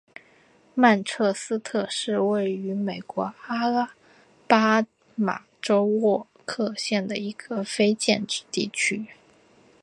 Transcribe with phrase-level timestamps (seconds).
[0.73, 3.93] 曼彻斯特是位于美国阿拉
[4.47, 9.05] 巴马州沃克县的一个非建制地区。